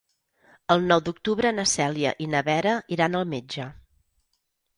El 0.75 0.79
nou 0.91 1.03
d'octubre 1.09 1.51
na 1.57 1.65
Cèlia 1.73 2.15
i 2.27 2.29
na 2.33 2.41
Vera 2.49 2.73
iran 2.97 3.19
al 3.21 3.29
metge. 3.37 3.69